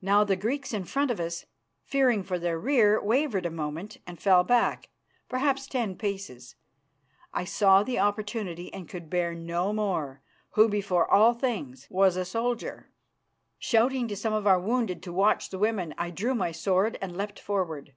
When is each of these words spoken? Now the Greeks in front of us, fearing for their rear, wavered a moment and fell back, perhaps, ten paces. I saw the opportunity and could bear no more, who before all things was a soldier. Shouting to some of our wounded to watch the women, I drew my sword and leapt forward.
Now 0.00 0.24
the 0.24 0.34
Greeks 0.34 0.72
in 0.72 0.84
front 0.86 1.10
of 1.10 1.20
us, 1.20 1.44
fearing 1.84 2.22
for 2.22 2.38
their 2.38 2.58
rear, 2.58 2.98
wavered 3.04 3.44
a 3.44 3.50
moment 3.50 3.98
and 4.06 4.18
fell 4.18 4.42
back, 4.42 4.88
perhaps, 5.28 5.66
ten 5.66 5.94
paces. 5.94 6.54
I 7.34 7.44
saw 7.44 7.82
the 7.82 7.98
opportunity 7.98 8.72
and 8.72 8.88
could 8.88 9.10
bear 9.10 9.34
no 9.34 9.74
more, 9.74 10.22
who 10.52 10.70
before 10.70 11.06
all 11.10 11.34
things 11.34 11.86
was 11.90 12.16
a 12.16 12.24
soldier. 12.24 12.88
Shouting 13.58 14.08
to 14.08 14.16
some 14.16 14.32
of 14.32 14.46
our 14.46 14.58
wounded 14.58 15.02
to 15.02 15.12
watch 15.12 15.50
the 15.50 15.58
women, 15.58 15.94
I 15.98 16.12
drew 16.12 16.34
my 16.34 16.50
sword 16.50 16.96
and 17.02 17.14
leapt 17.14 17.38
forward. 17.38 17.94